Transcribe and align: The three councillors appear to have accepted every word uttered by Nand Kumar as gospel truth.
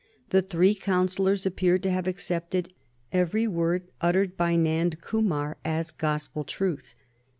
The 0.29 0.41
three 0.41 0.73
councillors 0.73 1.45
appear 1.45 1.77
to 1.77 1.91
have 1.91 2.07
accepted 2.07 2.73
every 3.13 3.47
word 3.47 3.83
uttered 4.01 4.35
by 4.35 4.55
Nand 4.55 4.99
Kumar 4.99 5.57
as 5.63 5.91
gospel 5.91 6.43
truth. 6.43 6.95